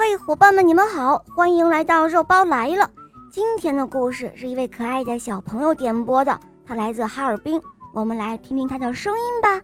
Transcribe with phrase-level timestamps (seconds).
[0.00, 2.88] 嘿，伙伴们，你们好，欢迎来到肉包来了。
[3.32, 7.60] 今天的故事是一位可爱的小朋友点播的，他来自哈尔滨，
[7.92, 9.60] 我们来听听他的声音吧。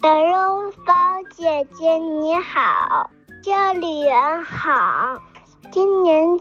[0.00, 0.94] 小肉包
[1.34, 3.10] 姐姐你好，
[3.42, 5.18] 叫李元好，
[5.72, 6.38] 今年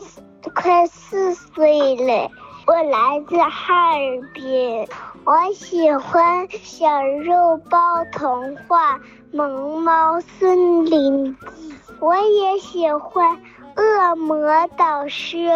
[0.53, 2.29] 快四岁了，
[2.67, 4.87] 我来自哈尔滨，
[5.31, 7.79] 我喜欢小肉包
[8.11, 8.97] 童话
[9.31, 11.71] 《萌猫森林记》。
[12.01, 13.37] 我也喜欢
[13.81, 15.47] 《恶魔导师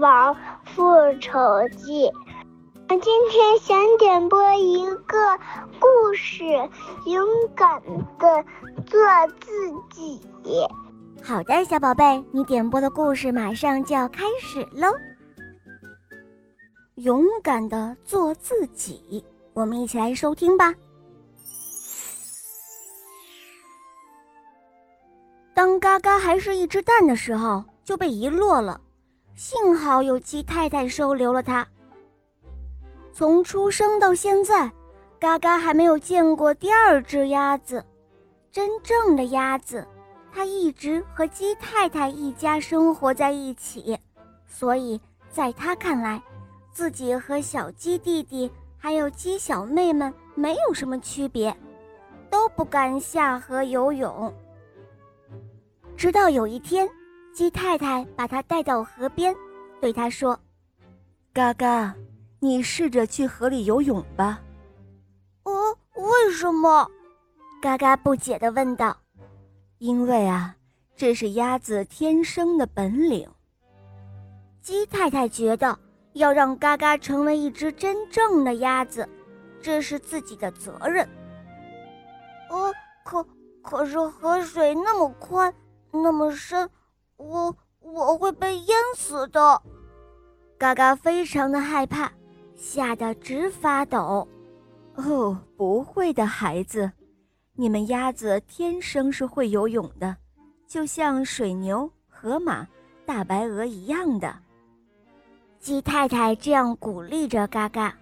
[0.00, 0.82] 王复
[1.20, 1.38] 仇
[1.76, 2.06] 记》。
[2.88, 5.38] 我今天想点播一个
[5.78, 6.42] 故事：
[7.04, 7.82] 勇敢
[8.18, 8.42] 的
[8.86, 8.98] 做
[9.38, 10.18] 自己。
[11.22, 14.88] 好的，小宝贝，你点播的故事马上就要开始喽。
[16.96, 20.72] 勇敢的做自己，我们一起来收听吧。
[25.52, 28.80] 当嘎嘎还是一只蛋的时候，就被遗落了。
[29.34, 31.66] 幸好有鸡太太收留了它。
[33.12, 34.70] 从出生到现在，
[35.18, 37.84] 嘎嘎还没有见过第二只鸭子。
[38.52, 39.84] 真正的鸭子，
[40.32, 43.98] 它一直和鸡太太一家生活在一起，
[44.46, 46.22] 所以在他看来，
[46.74, 51.56] 自己和小鸡弟弟还有鸡小妹们没有什么区别，
[52.28, 54.34] 都不敢下河游泳。
[55.96, 56.86] 直到有一天，
[57.32, 59.32] 鸡太太把它带到河边，
[59.80, 60.38] 对它说
[61.32, 61.94] ：“嘎嘎，
[62.40, 64.42] 你试着去河里游泳吧。
[65.44, 65.52] ”“哦，
[65.94, 66.90] 为什么？”
[67.62, 68.96] 嘎嘎不解地问道。
[69.78, 70.56] “因为啊，
[70.96, 73.30] 这是鸭子天生的本领。”
[74.60, 75.78] 鸡太太觉得
[76.14, 79.08] 要让嘎嘎成为一只真正的鸭子，
[79.60, 81.08] 这是自己的责任。
[82.50, 82.72] 呃，
[83.04, 83.24] 可
[83.62, 85.54] 可是河水那么宽。
[85.96, 86.68] 那么深，
[87.16, 89.62] 我我会被淹死的。
[90.58, 92.10] 嘎嘎非常的害怕，
[92.56, 94.26] 吓得直发抖。
[94.96, 96.90] 哦，不会的，孩子，
[97.54, 100.16] 你们鸭子天生是会游泳的，
[100.66, 102.66] 就像水牛、河马、
[103.06, 104.36] 大白鹅一样的。
[105.64, 107.96] 鸡太太这样鼓励着嘎嘎。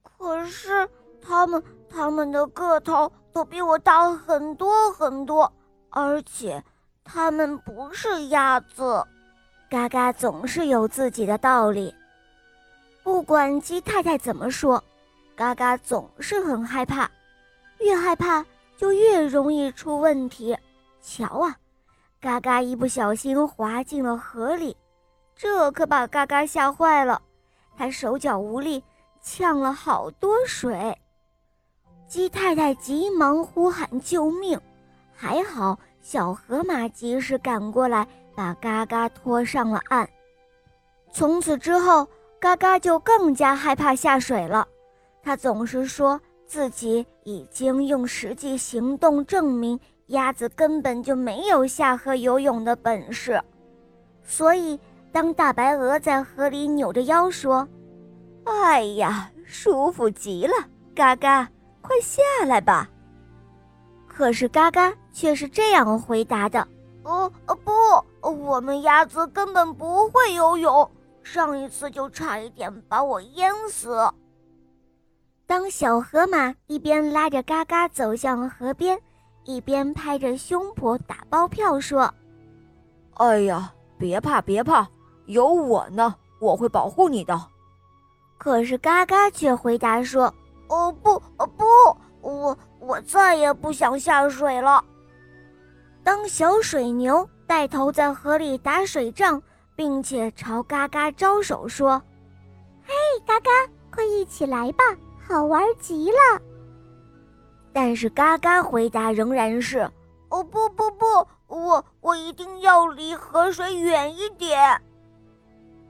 [0.00, 0.88] 可是，
[1.20, 5.52] 它们它们的个头都比我大很多很多。
[5.88, 6.62] 而且，
[7.02, 9.04] 它们不是鸭子，
[9.68, 11.92] 嘎嘎总是有自己的道理。
[13.02, 14.80] 不管鸡太太怎么说，
[15.34, 17.10] 嘎嘎总是很害怕，
[17.80, 20.56] 越害怕就越容易出问题。
[21.02, 21.56] 瞧啊，
[22.20, 24.76] 嘎嘎一不小心滑进了河里，
[25.36, 27.20] 这可把嘎嘎吓坏了，
[27.76, 28.82] 他手脚无力，
[29.22, 30.96] 呛了好多水。
[32.06, 34.60] 鸡太太急忙呼喊救命。
[35.14, 40.08] 还好，小河马及时赶过来，把嘎嘎拖上了岸。
[41.12, 42.08] 从此之后，
[42.40, 44.66] 嘎嘎就更加害怕下水了。
[45.22, 53.40] 他总是说自己已经用实际行动证明，鸭子根本就没有下河游泳的本事。
[54.24, 54.80] 所以，
[55.12, 57.66] 当大白鹅在河里扭着腰说
[58.44, 60.52] ：“哎呀，舒服极了，
[60.94, 61.48] 嘎嘎，
[61.82, 62.88] 快下来吧。”
[64.06, 66.66] 可是嘎嘎却是这样回答的
[67.04, 67.72] ：“哦哦不，
[68.28, 70.90] 我们鸭子根本不会游泳，
[71.22, 73.96] 上一次就差一点把我淹死。”
[75.46, 78.96] 当小河马一边拉着嘎嘎走向河边，
[79.44, 82.12] 一边拍着胸脯打包票说
[83.14, 84.86] ：“哎呀，别怕别怕，
[85.30, 87.40] 有我呢，我会保护你的。”
[88.38, 90.32] 可是嘎嘎却回答说
[90.68, 91.64] ：“哦不哦不，
[92.20, 94.82] 我。”我再也不想下水了。
[96.02, 99.40] 当小水牛带头在河里打水仗，
[99.76, 102.02] 并且朝嘎嘎招手说
[102.82, 102.94] ：“嘿，
[103.26, 103.50] 嘎嘎，
[103.94, 104.82] 快一起来吧，
[105.28, 106.16] 好玩极了。”
[107.70, 109.80] 但是嘎嘎回答仍然是
[110.30, 111.04] ：“哦不不不，
[111.48, 114.58] 我我一定要离河水远一点。”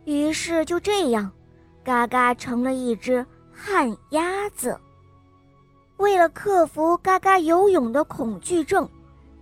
[0.05, 1.31] 于是就这样，
[1.85, 4.79] 嘎嘎成了一只旱鸭子。
[5.99, 8.88] 为了克服嘎嘎游泳的恐惧症，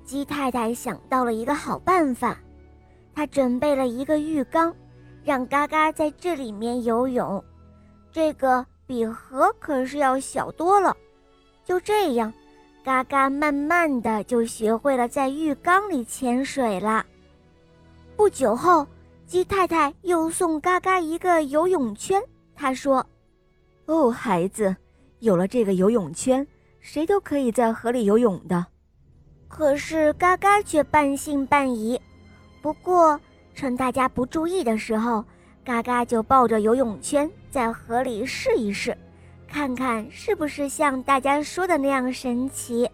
[0.04, 2.36] 鸡太太想到了一个好办法。
[3.14, 4.74] 她准备了一个浴缸，
[5.24, 7.42] 让嘎嘎在这里面游泳。
[8.10, 10.96] 这个比河可是要小多了。
[11.64, 12.32] 就这样，
[12.82, 17.04] 嘎嘎慢慢的就学会了在浴缸里潜水了。
[18.16, 18.86] 不久后，
[19.28, 22.18] 鸡太太又送嘎嘎一个游泳圈。
[22.56, 23.06] 她说
[23.84, 24.74] ：“哦，孩子。”
[25.20, 26.46] 有了这个游泳圈，
[26.80, 28.64] 谁都可以在河里游泳的。
[29.48, 32.00] 可是嘎嘎却半信半疑，
[32.62, 33.20] 不过，
[33.52, 35.24] 趁大家不注意的时候，
[35.64, 38.96] 嘎嘎就抱着游泳圈在河里试一试，
[39.48, 42.88] 看看是不是像大家说的那样神奇。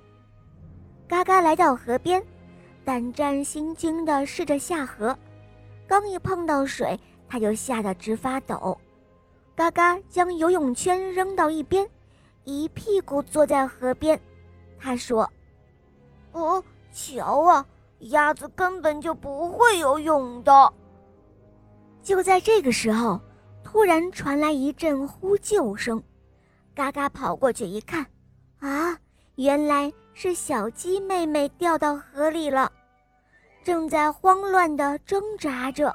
[1.06, 2.20] 嘎嘎来到河边，
[2.86, 5.14] 胆战心惊地试着下河，
[5.86, 6.98] 刚一碰到水，
[7.28, 8.78] 他就吓得直发抖。
[9.54, 11.88] 嘎嘎将游泳圈扔到一边，
[12.44, 14.20] 一屁股坐在河边。
[14.78, 15.30] 他说
[16.32, 17.64] ：“哦，瞧啊，
[18.00, 20.72] 鸭子根本就不会游泳的。”
[22.02, 23.20] 就在这个时候，
[23.62, 26.02] 突然传来一阵呼救声。
[26.74, 28.04] 嘎嘎跑过去一看，
[28.58, 28.98] 啊，
[29.36, 32.70] 原来是小鸡妹妹掉到河里了，
[33.64, 35.92] 正在慌乱地挣扎着。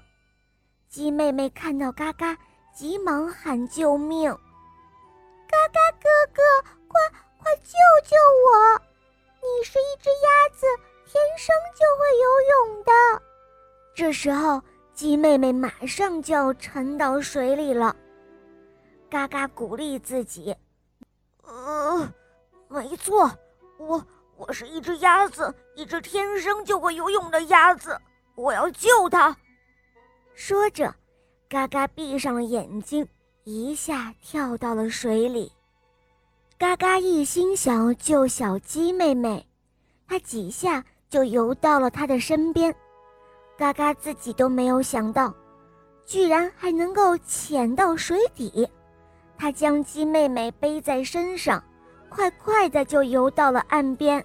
[0.89, 2.37] 鸡妹妹看到嘎嘎。
[2.71, 4.31] 急忙喊救命！
[4.31, 6.41] 嘎嘎哥哥，
[6.87, 6.97] 快
[7.37, 7.73] 快救
[8.05, 8.81] 救我！
[9.41, 10.65] 你是一只鸭子，
[11.05, 12.23] 天生就会游
[12.71, 12.91] 泳的。
[13.93, 14.61] 这时候，
[14.93, 17.93] 鸡妹妹马上就要沉到水里了。
[19.09, 20.55] 嘎嘎鼓励自己
[21.43, 22.13] ：“呃，
[22.69, 23.29] 没错，
[23.77, 24.01] 我
[24.39, 27.99] 我是一只鸭子，一只天生就会游泳的鸭子，
[28.35, 29.35] 我要救它。”
[30.33, 30.95] 说着。
[31.49, 33.05] 嘎嘎闭上了眼睛，
[33.43, 35.51] 一下跳到了水里。
[36.59, 39.43] 嘎嘎一心想要救小鸡妹妹，
[40.07, 42.73] 它几下就游到了它的身边。
[43.57, 45.33] 嘎嘎自己都没有想到，
[46.05, 48.69] 居然还能够潜到水底。
[49.35, 51.63] 他将鸡妹妹背在身上，
[52.09, 54.23] 快快的就游到了岸边。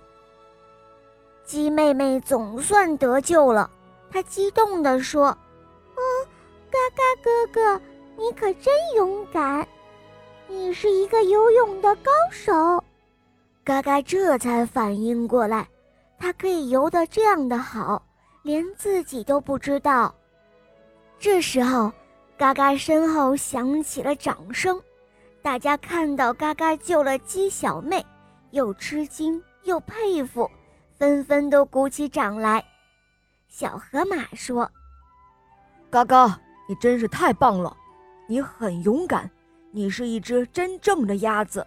[1.45, 3.71] 鸡妹妹总算得救了，
[4.11, 5.37] 她激动地说。
[5.97, 6.03] 嗯
[6.71, 7.81] 嘎嘎哥哥，
[8.17, 9.67] 你可真勇敢！
[10.49, 12.83] 你是一个游泳的高手。
[13.63, 15.69] 嘎嘎这才反应过来，
[16.19, 18.03] 他可以游得这样的好，
[18.43, 20.13] 连自己都不知道。
[21.19, 21.93] 这时候，
[22.37, 24.81] 嘎嘎身后响起了掌声，
[25.45, 28.03] 大家看到嘎嘎救了鸡小妹，
[28.53, 30.51] 又吃惊又佩服，
[30.97, 32.65] 纷纷都鼓起掌来。
[33.47, 34.69] 小河马说
[35.91, 37.77] ：“嘎嘎。”你真是太棒了，
[38.27, 39.31] 你很勇敢，
[39.71, 41.67] 你是一只真正的鸭子。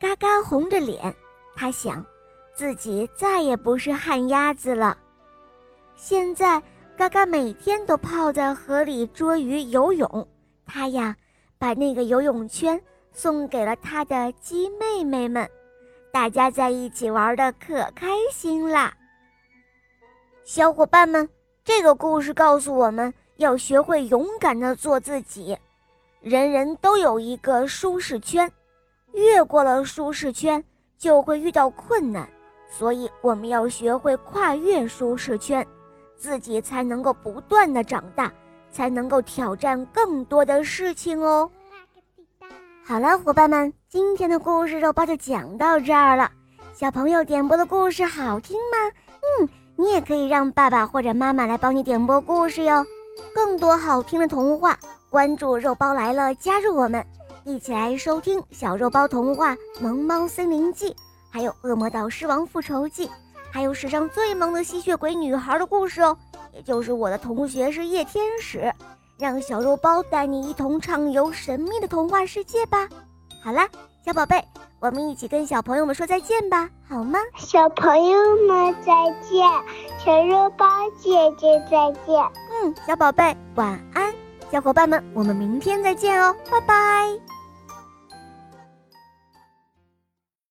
[0.00, 1.14] 嘎嘎红着脸，
[1.54, 2.04] 他想，
[2.52, 4.98] 自己再也不是旱鸭子了。
[5.94, 6.60] 现在，
[6.96, 10.28] 嘎嘎每天都泡在河里捉鱼游泳。
[10.66, 11.16] 他呀，
[11.58, 12.80] 把那个游泳圈
[13.12, 15.48] 送给了他的鸡妹妹们，
[16.12, 18.94] 大家在一起玩的可开心啦。
[20.44, 21.28] 小伙伴们，
[21.64, 23.12] 这个故事告诉我们。
[23.38, 25.54] 要学会勇敢的做自己。
[26.22, 28.50] 人人都有一个舒适圈，
[29.12, 30.64] 越过了舒适圈
[30.96, 32.26] 就会遇到困难，
[32.66, 35.66] 所以我们要学会跨越舒适圈，
[36.16, 38.32] 自己才能够不断的长大，
[38.76, 41.50] 才能够挑战更多的事情哦。
[42.84, 46.30] 好了，伙伴们，今天的故事肉包就讲到这儿了。
[46.74, 48.76] 小朋友点播的故事好听吗？
[49.40, 52.84] 嗯，你也可以让爸爸或者妈妈来帮你点播故事哟。
[53.34, 54.78] 更多好听的童话，
[55.08, 57.02] 关注“肉包来了”，加入我们，
[57.44, 60.90] 一起来收听小肉包童话《萌猫森林记》，
[61.30, 63.06] 还有《恶魔岛狮王复仇记》，
[63.50, 66.16] 还有史上最萌的吸血鬼女孩的故事哦，
[66.56, 68.72] 也就是我的同学是夜天使，
[69.18, 72.88] 让小肉包带你一同畅游神秘的童话世界吧。
[73.44, 73.68] 好啦，
[74.02, 74.42] 小宝贝，
[74.80, 77.18] 我们一起跟小朋友们说再见吧，好吗？
[77.36, 79.46] 小朋友们再见，
[80.02, 80.66] 小肉包
[80.98, 82.16] 姐姐再见。
[82.64, 84.14] 嗯，小宝贝晚安，
[84.50, 87.35] 小伙伴们，我们明天再见哦，拜拜。